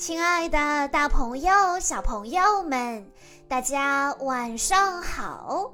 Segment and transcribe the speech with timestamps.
[0.00, 3.06] 亲爱的，大朋友、小朋友们，
[3.46, 5.70] 大家晚上好！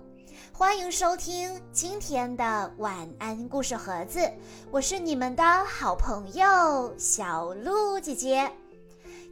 [0.53, 4.29] 欢迎收听今天的晚安故事盒子，
[4.73, 8.51] 我是你们的好朋友小鹿姐姐。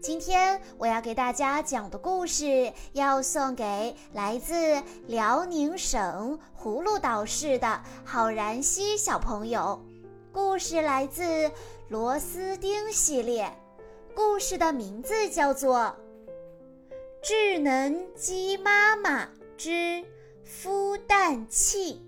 [0.01, 9.85] 今天我要给大家讲的故事，要送给来自辽宁省葫芦岛市的郝然希小朋友。
[10.33, 11.51] 故事来自
[11.89, 13.53] 螺丝钉系列。
[14.15, 15.77] 故事的名字叫做
[17.21, 20.05] 《智能鸡妈妈之
[20.47, 22.01] 孵蛋器》。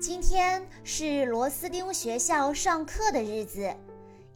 [0.00, 3.70] 今天是螺丝钉学校上课的日子，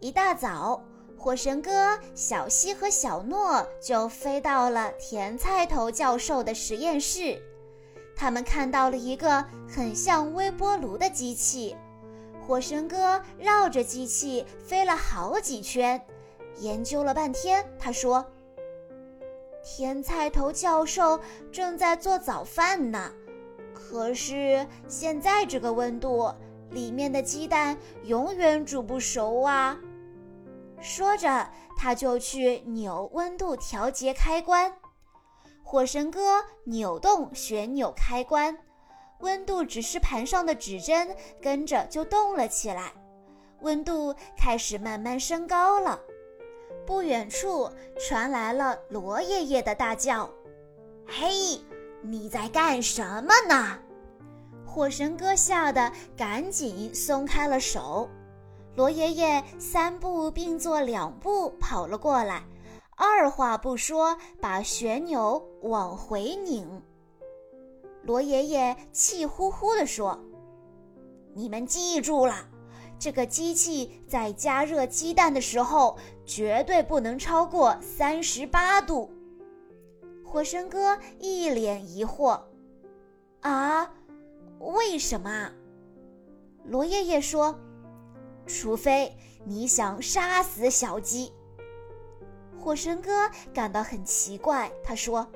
[0.00, 0.84] 一大早，
[1.16, 7.40] 火神哥、小西和小诺就飞到了甜菜头教授的实验室。
[8.14, 11.74] 他们看到了一个很像微波炉的机器，
[12.46, 15.98] 火神哥绕着机器飞了好几圈。
[16.58, 18.24] 研究了半天，他说
[19.64, 21.20] ：“甜菜头教授
[21.50, 23.12] 正在做早饭呢，
[23.72, 26.32] 可是现在这个温度，
[26.70, 29.78] 里面的鸡蛋永远煮不熟啊。”
[30.80, 34.72] 说着，他就去扭温度调节开关。
[35.62, 38.56] 火神哥扭动旋钮开关，
[39.20, 42.92] 温度指示盘上的指针跟着就动了起来，
[43.60, 45.98] 温度开始慢慢升高了。
[46.86, 50.28] 不远处传来了罗爷爷的大叫
[51.06, 51.60] ：“嘿，
[52.02, 53.78] 你在干什么呢？”
[54.66, 58.08] 火神哥吓得赶紧松开了手。
[58.76, 62.42] 罗爷爷三步并作两步跑了过来，
[62.96, 66.82] 二话不说把旋钮往回拧。
[68.02, 70.18] 罗爷爷气呼呼地说
[71.34, 72.48] ：“你们记住了。”
[72.98, 79.10] 这个机器在加热鸡蛋的时候，绝对不能超过三十八度。
[80.24, 82.40] 火神哥一脸疑惑
[83.42, 83.94] ：“啊，
[84.58, 85.52] 为什么？”
[86.64, 87.58] 罗爷爷说
[88.46, 91.32] ：“除非你想杀死小鸡。”
[92.58, 95.28] 火神哥感到很奇怪，他说：“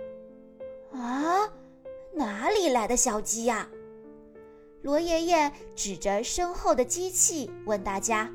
[0.92, 1.46] 啊，
[2.14, 3.68] 哪里来的小鸡呀？”
[4.80, 8.30] 罗爷爷指着身后的机器问大家：“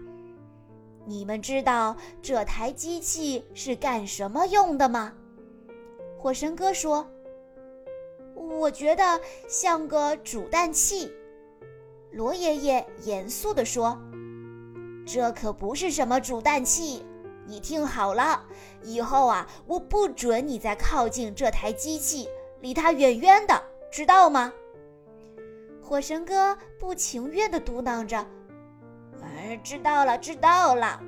[1.05, 5.13] 你们知道这台机器是干什么用的吗？”
[6.19, 7.07] 火神哥说
[8.35, 11.11] ：“我觉得像个煮蛋器。”
[12.11, 13.97] 罗爷爷严肃地说
[15.07, 17.05] ：“这可不是什么煮蛋器，
[17.47, 18.45] 你听好了，
[18.83, 22.29] 以后啊，我不准你再靠近这台机器，
[22.59, 24.53] 离它远远的，知道吗？”
[25.93, 28.25] 火神哥不情愿地嘟囔着
[29.21, 30.99] ：“哎，知道了，知道了。”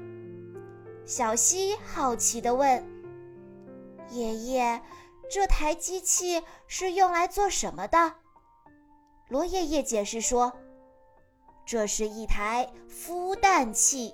[1.06, 2.86] 小西好奇地问
[4.12, 4.80] ：“爷爷，
[5.28, 8.14] 这台机器是用来做什么的？”
[9.28, 10.54] 罗爷爷解释说
[11.66, 14.14] ：“这是一台孵蛋器。”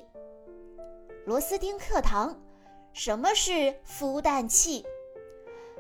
[1.28, 2.42] 螺丝钉课堂，
[2.94, 4.86] 什么是孵蛋器？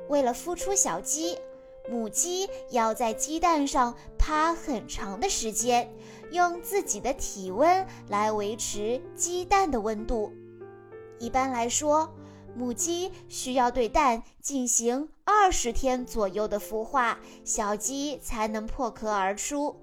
[0.09, 1.40] 为了孵出小鸡。
[1.90, 5.92] 母鸡要在鸡蛋上趴很长的时间，
[6.31, 10.31] 用自己的体温来维持鸡蛋的温度。
[11.20, 12.14] 一般来说，
[12.56, 19.75] 母鸡需要对蛋进行二十天左右的孵化，小鸡才能破壳而出。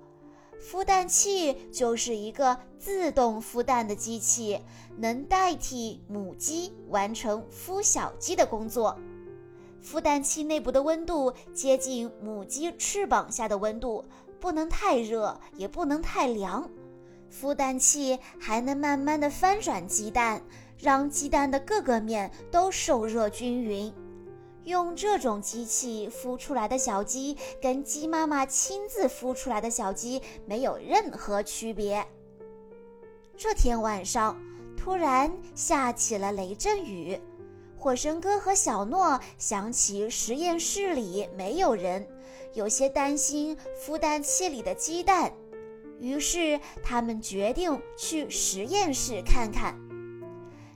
[0.60, 4.60] 孵蛋器就是一个自动孵蛋的机器，
[4.96, 8.98] 能代替母鸡完成孵小鸡的工作。
[9.82, 14.04] 孵蛋器内部的温度接近母鸡翅膀下的温度，
[14.40, 16.68] 不能太热，也不能太凉。
[17.32, 20.42] 孵蛋器还能慢慢的翻转鸡蛋，
[20.78, 23.92] 让鸡蛋的各个面都受热均匀。
[24.64, 32.06] 用这种机器孵出来的小鸡，跟鸡妈妈亲自孵出来的小鸡没有任何区别。
[33.36, 34.36] 这天晚上，
[34.76, 37.18] 突然下起了雷阵雨。
[37.78, 42.06] 火神哥和小诺想起实验室里没有人，
[42.52, 45.32] 有些担心孵蛋器里的鸡蛋，
[46.00, 49.78] 于是他们决定去实验室看看。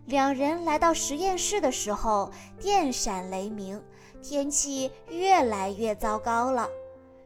[0.07, 3.83] 两人来到实验室的时候，电闪雷鸣，
[4.23, 6.69] 天气越来越糟糕了。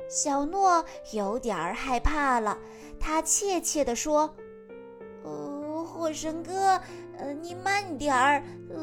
[0.09, 0.83] 小诺
[1.13, 2.57] 有点儿害怕了，
[2.99, 4.35] 他怯怯地说：“，
[5.97, 6.81] 火神哥。”
[7.19, 8.43] 呃，你慢点儿，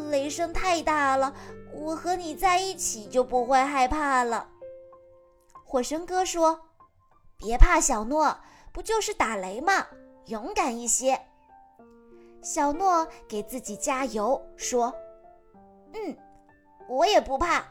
[0.10, 1.36] 雷声太大了。
[1.72, 4.50] 我和你在一起就不会害怕了。
[5.64, 6.60] 火神哥说
[7.38, 8.40] ：“别怕，小诺，
[8.72, 9.86] 不就是打雷吗？
[10.26, 11.20] 勇敢一些。”
[12.42, 14.94] 小诺给自己加油说
[15.94, 16.18] ：“嗯，
[16.90, 17.64] 我也不怕，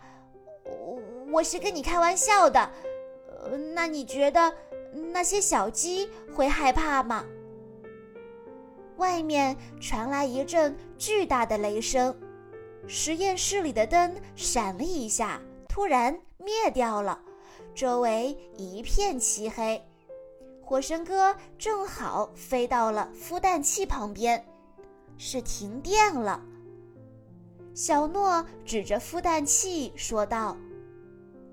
[0.64, 1.00] 我
[1.32, 2.70] 我是跟你开玩笑的。
[3.28, 4.54] 呃，那你觉得
[5.12, 7.24] 那些小鸡会害怕吗？
[9.02, 12.16] 外面传来一阵巨大的雷声，
[12.86, 17.20] 实验室里的灯闪了一下，突然灭掉了，
[17.74, 19.82] 周围一片漆黑。
[20.60, 24.46] 火神哥正好飞到了孵蛋器旁边，
[25.18, 26.40] 是停电了。
[27.74, 30.56] 小诺指着孵蛋器说道：“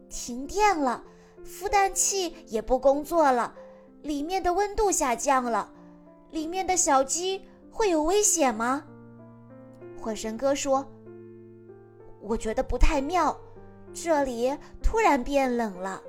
[0.07, 1.04] 停电了，
[1.44, 3.56] 孵蛋器也不工作了，
[4.04, 5.74] 里面的温度下降了。”
[6.31, 7.42] 里面的小鸡
[7.72, 8.86] 会有危险吗？
[10.00, 10.86] 火神哥说
[12.22, 13.38] ：“我觉得不太妙，
[13.94, 16.02] 这里突然变冷了。”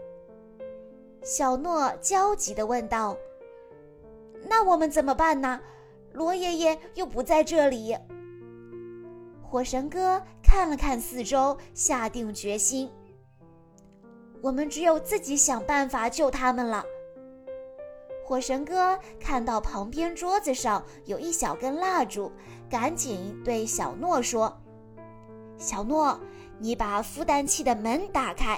[1.22, 3.17] 小诺焦急地问道
[4.49, 5.61] ：“那我们怎么办呢？
[6.12, 7.96] 罗爷爷又不在这里。”
[9.43, 12.88] 火神哥看了看四周，下定决心
[14.40, 16.84] ：“我们只有自己想办法救他们了。”
[18.31, 22.31] 火神哥看到旁边桌子上有一小根蜡烛，
[22.71, 24.56] 赶紧对小诺说
[25.59, 26.17] ：“小诺，
[26.61, 28.56] 你把孵蛋器的门打开。”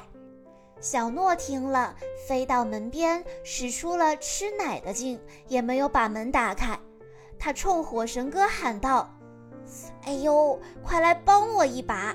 [0.79, 1.97] 小诺听了，
[2.29, 6.79] 飞到门边，使出了吃奶的劲，也没有把门打开。
[7.39, 9.09] 他冲火神哥喊道
[10.05, 12.15] ：“哎呦，快来帮我一把！”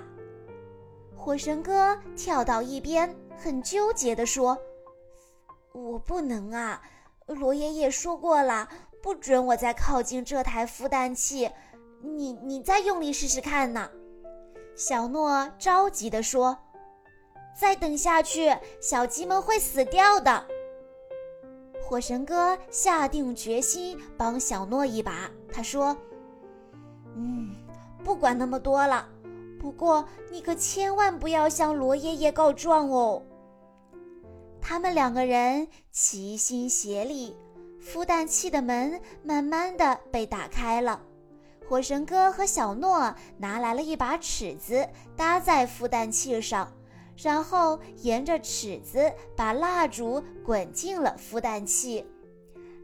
[1.17, 4.55] 火神哥跳到一边，很纠结地说
[5.73, 6.79] ：“我不能啊。”
[7.27, 8.67] 罗爷爷说过了，
[9.01, 11.49] 不准我再靠近这台孵蛋器。
[12.01, 13.89] 你你再用力试试看呢？
[14.75, 16.57] 小诺着急地说
[17.59, 20.45] ：“再等下去，小鸡们会死掉的。”
[21.83, 25.29] 火神哥下定决心帮小诺一把。
[25.51, 25.97] 他说
[27.15, 27.55] ：“嗯，
[28.03, 29.07] 不管那么多了，
[29.59, 33.21] 不过你可千万不要向罗爷爷告状哦。”
[34.69, 37.33] 他们两个人齐心协力，
[37.81, 41.01] 孵蛋器的门慢慢的被打开了。
[41.65, 44.85] 火神哥和小诺拿来了一把尺子，
[45.15, 46.69] 搭在孵蛋器上，
[47.15, 52.05] 然后沿着尺子把蜡烛滚进了孵蛋器。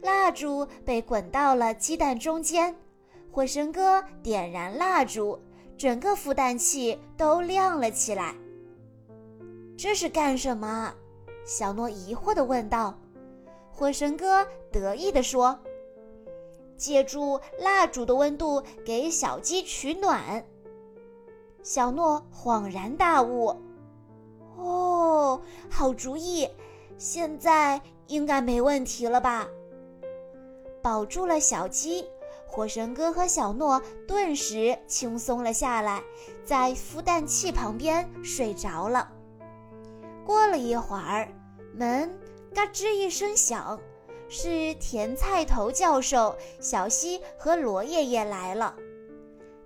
[0.02, 2.74] 蜡烛被滚到了鸡蛋中间，
[3.30, 5.38] 火神哥点燃蜡烛，
[5.78, 8.34] 整个孵蛋器都亮了起来。
[9.78, 10.94] 这是干什么？
[11.46, 12.98] 小诺疑惑地问道
[13.72, 15.60] ：“火神哥得意地说，
[16.78, 20.46] 借助蜡烛的温度给小鸡取暖。”
[21.62, 23.56] 小诺恍然大悟
[24.58, 26.50] ：“哦，好主意！
[26.98, 29.48] 现在应该没问题了吧？”
[30.82, 32.06] 保住了小鸡，
[32.46, 36.04] 火神哥和小诺顿时轻松了下来，
[36.46, 39.10] 在孵蛋器旁边睡着了。
[40.26, 41.28] 过了一会儿，
[41.74, 42.10] 门
[42.54, 43.80] 嘎吱一声响，
[44.30, 48.76] 是甜菜头教授、小西和罗爷爷来了。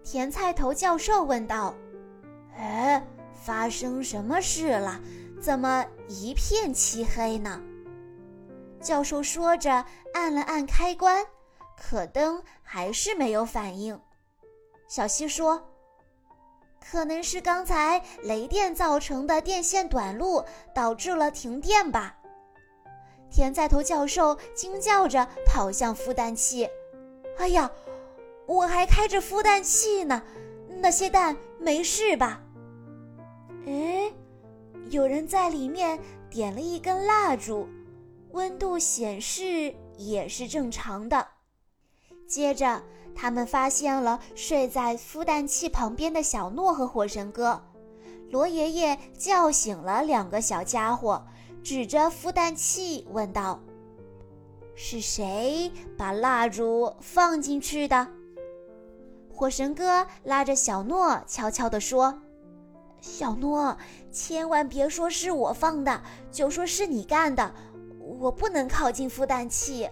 [0.04, 1.75] 甜菜头教授问道
[2.57, 5.00] ：“哎，发生什么事了？
[5.39, 7.62] 怎么一片漆黑呢？”
[8.81, 11.25] 教授说着，按了按开关，
[11.77, 14.00] 可灯还是没有反应。
[14.88, 15.62] 小西说。
[16.89, 22.15] 可能是刚才雷电造成的电线短路导致了停电吧。
[23.29, 26.69] 甜菜头教授惊叫着跑向孵蛋器
[27.37, 27.69] ：“哎呀，
[28.45, 30.23] 我还开着孵蛋器呢，
[30.79, 32.41] 那些蛋没事吧？”
[33.67, 34.09] 哎，
[34.89, 37.67] 有人在里面点了一根蜡烛，
[38.31, 41.27] 温度显示也是正常的。
[42.25, 42.81] 接着。
[43.19, 47.59] 他们发现了睡在孵蛋器旁边的小诺和火神哥，
[48.30, 51.26] 罗爷爷叫醒了两个小家伙，
[51.64, 53.59] 指着孵蛋器问道
[54.76, 58.07] ：“是谁把蜡烛放进去的？”
[59.33, 62.21] 火神哥拉着小诺悄悄地说
[63.02, 63.76] ：“小诺，
[64.12, 67.52] 千万别说是我放的，就说是你干的，
[68.19, 69.90] 我不能靠近孵蛋器。”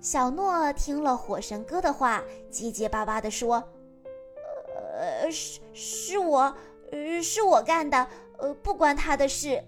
[0.00, 3.62] 小诺听了火神哥的话，结结巴巴地说
[4.96, 6.54] ：“呃，是是我，
[7.22, 8.06] 是我干的，
[8.38, 9.62] 呃，不关他的事。”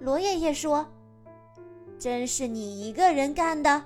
[0.00, 0.86] 罗爷爷说
[1.98, 3.84] ：“真是你一个人干的？”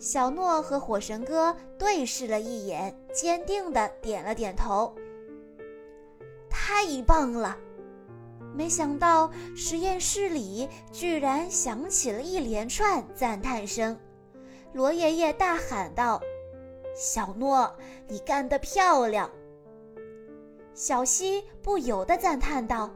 [0.00, 4.92] 小诺和火神哥对视了一眼，坚定地点了点头。
[6.50, 7.56] 太棒了！
[8.54, 13.98] 没想到实验室里居然响起了一连串赞叹声，
[14.72, 16.20] 罗爷爷大喊道
[16.94, 17.74] ：“小诺，
[18.08, 19.30] 你干得漂亮！”
[20.74, 22.90] 小溪不由得赞叹道：“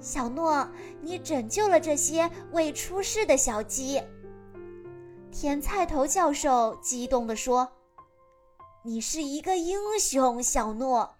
[0.00, 0.68] 小诺，
[1.00, 4.02] 你拯救了这些未出世的小鸡。”
[5.30, 7.68] 甜菜头教授激动地说
[8.82, 11.15] ：“你是一个英雄，小诺。”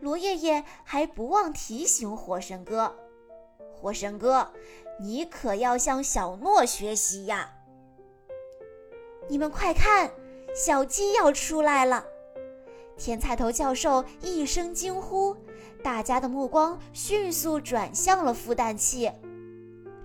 [0.00, 2.94] 罗爷爷还不忘提醒火神哥
[3.74, 4.52] ：“火神哥，
[5.00, 7.50] 你可要向小诺学习呀！”
[9.28, 10.10] 你们快看，
[10.54, 12.04] 小鸡要出来了！
[12.96, 15.36] 甜菜头教授一声惊呼，
[15.82, 19.10] 大家的目光迅速转向了孵蛋器。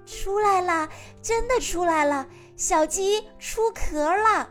[0.05, 0.89] 出来了，
[1.21, 2.27] 真的出来了！
[2.57, 4.50] 小鸡出壳了。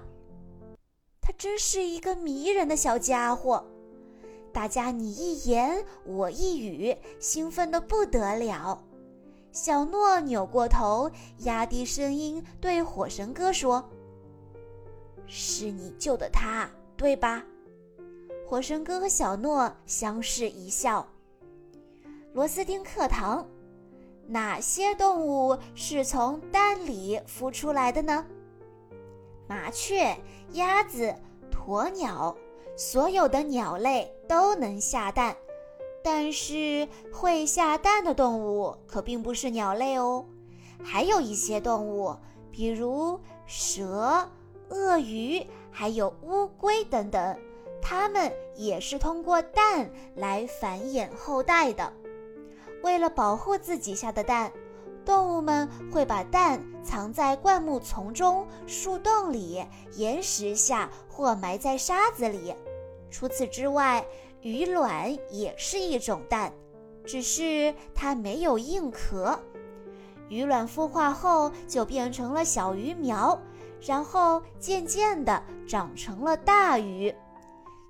[1.21, 3.70] 它真是一个迷人的小家伙，
[4.53, 8.83] 大家你一言我一语，兴奋的不得了。
[9.53, 13.89] 小诺扭过头，压低声音对火神哥说
[15.27, 17.45] ：“是你救的他，对吧？”
[18.47, 21.07] 火神哥和小诺相视一笑。
[22.33, 23.49] 螺丝钉课堂：
[24.27, 28.25] 哪些动物是从蛋里孵出来的呢？
[29.49, 30.17] 麻雀、
[30.53, 31.13] 鸭子、
[31.51, 32.37] 鸵鸟，
[32.81, 35.37] 所有的鸟类都能下蛋，
[36.03, 40.25] 但是会下蛋的动物可并不是鸟类哦。
[40.83, 42.17] 还有一些动物，
[42.51, 44.27] 比如蛇、
[44.71, 47.39] 鳄鱼，还有乌龟等等。
[47.83, 51.93] 它们也是通过蛋来繁衍后代的。
[52.83, 54.51] 为了保护自己下的蛋，
[55.05, 62.55] 动物们会把蛋藏在灌木丛中、树洞里、岩石下或埋在沙子里。
[63.11, 64.05] 除此之外，
[64.41, 66.53] 鱼卵也是一种蛋，
[67.05, 69.39] 只是它没有硬壳。
[70.29, 73.39] 鱼卵孵化后就变成了小鱼苗，
[73.81, 77.15] 然后渐渐地长成了大鱼。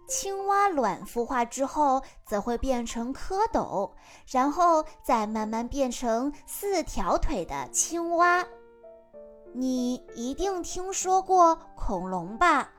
[0.09, 3.91] 青蛙卵孵化之后，则会变成蝌蚪，
[4.27, 8.45] 然后再慢慢变成四条腿的青蛙。
[9.53, 12.73] 你一定听说过恐龙吧？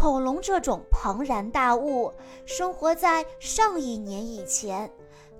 [0.00, 2.12] 恐龙这种庞然大物，
[2.46, 4.88] 生活在上亿年以前，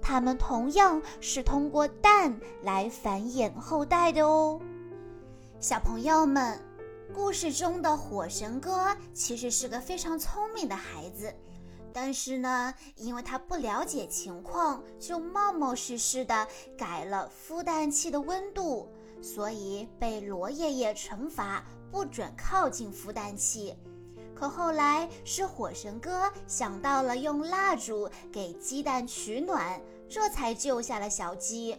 [0.03, 4.61] 它们同样是通过蛋来繁衍后代的哦。
[5.61, 6.59] 小朋友们。
[7.15, 11.33] 故事中的火神哥其实是个非常聪明的孩子，
[11.91, 16.47] 但是呢，因为他不了解情况，就冒冒失失的
[16.77, 18.87] 改了孵蛋器的温度，
[19.23, 23.75] 所以被罗爷爷惩罚，不准靠近孵蛋器。
[24.39, 31.77] 可后来是火神哥想到了用蜡烛给鸡蛋取暖，这才救下了小鸡。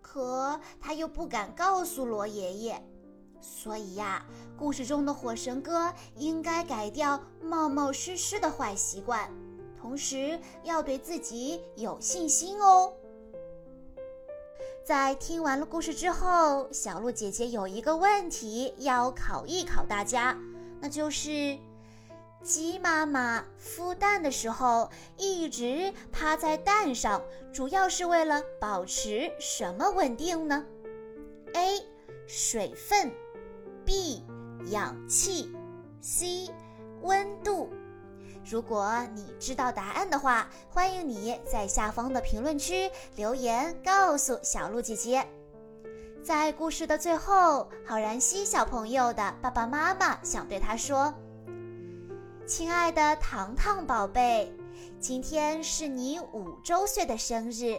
[0.00, 2.82] 可他又不敢告诉罗爷爷。
[3.42, 4.24] 所以呀，
[4.58, 9.30] 故事中的火神哥应该改掉冒冒失失的坏习惯，
[9.78, 12.94] 同时要对自己有信心哦。
[14.86, 20.36] 在听完了故事之后，小鹿姐姐有一个问题要考一考大家，
[20.80, 21.58] 那就是
[22.42, 30.64] 鸡妈妈孵蛋的时候一直趴在蛋上，主要是为了保持什么稳定呢
[31.54, 31.82] ？A.
[32.26, 33.12] 水分。
[33.84, 34.24] B
[34.66, 35.52] 氧气
[36.00, 36.48] ，C
[37.02, 37.70] 温度。
[38.48, 45.26] 如果你知道答案的话，欢迎你在下方的评论区留言告诉小鹿姐姐。
[46.22, 51.12] 在故事的最后，郝然熙小朋友的爸爸妈妈想对他说
[52.50, 54.52] ：“亲爱的糖糖宝贝，
[54.98, 57.78] 今天是你五周岁的生日。”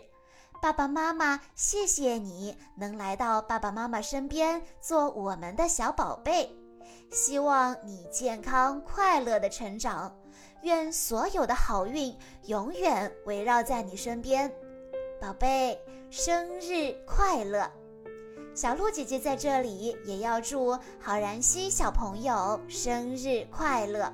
[0.62, 6.56] 爸爸妈妈，谢谢你能来到爸爸妈妈身边做我们的小宝贝。
[7.12, 10.16] 希望你健康快乐的成长，
[10.62, 14.50] 愿所有的好运永远围绕在你身边。
[15.20, 15.78] 宝贝，
[16.10, 17.70] 生日快乐！
[18.56, 24.14] 小鹿姐姐在这里也要祝郝然熙小朋友生日快乐。